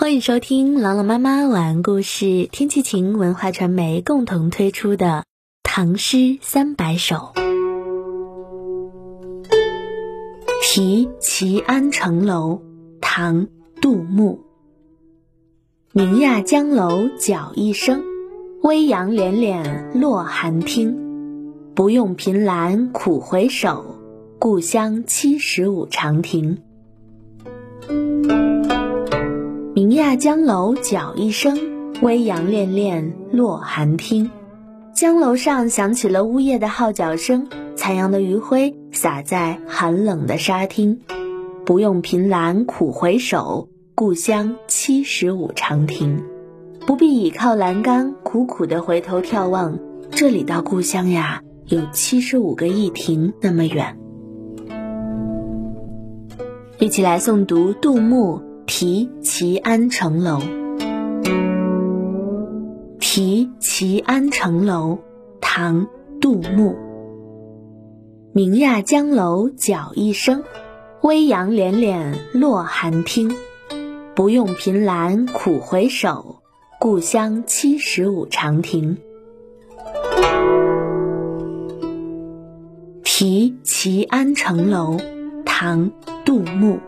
[0.00, 5.06] 欢迎收听朗朗妈妈晚安故事，天气晴文化传媒共同推出的
[5.64, 7.16] 《唐诗三百首》。
[10.62, 12.62] 题齐安城楼，
[13.00, 13.46] 唐·
[13.82, 14.44] 杜牧。
[15.92, 18.04] 明亚江楼角一声，
[18.62, 20.96] 微扬敛敛落寒汀。
[21.74, 23.96] 不用凭栏苦回首，
[24.38, 26.62] 故乡七十五长亭。
[29.98, 31.58] 亚江楼角一声，
[32.02, 34.30] 微扬恋恋落寒汀。
[34.94, 41.00] 江楼上响起了呜咽的号角声，残阳的余晖洒在寒冷的沙汀。
[41.66, 46.22] 不用凭栏苦回首，故乡七十五长亭。
[46.86, 49.80] 不必倚靠栏杆，苦苦的回头眺望，
[50.12, 53.98] 这里到故乡呀，有七十五个驿亭那么远。
[56.78, 58.47] 一起来诵读杜牧。
[58.80, 60.38] 题齐安城楼，
[63.00, 64.98] 题齐安城楼，
[65.40, 65.86] 唐·
[66.20, 66.76] 杜牧。
[68.32, 70.44] 明亚江楼角一声，
[71.02, 73.34] 微扬敛敛落寒汀。
[74.14, 76.36] 不用凭栏苦回首，
[76.78, 78.98] 故乡七十五长亭。
[83.02, 84.98] 题齐安城楼，
[85.44, 85.90] 唐·
[86.24, 86.78] 杜牧。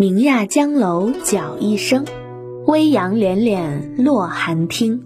[0.00, 2.04] 明亚江楼角一声，
[2.66, 5.02] 微扬敛敛落寒汀。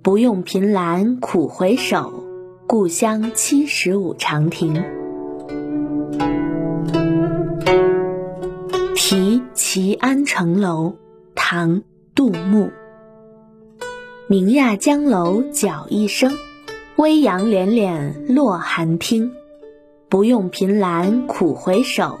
[0.00, 2.22] 不用凭栏苦回首，
[2.68, 4.84] 故乡七十五长亭。
[8.94, 10.94] 题齐安城楼，
[11.34, 11.78] 唐·
[12.14, 12.70] 杜牧。
[14.28, 16.30] 明亚江楼角一声，
[16.94, 19.32] 微扬敛敛落寒汀。
[20.08, 22.20] 不用凭栏苦回首。